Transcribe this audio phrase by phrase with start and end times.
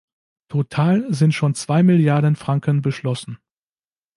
[0.47, 3.37] Total sind schon zwei Milliarden Franken beschlossen.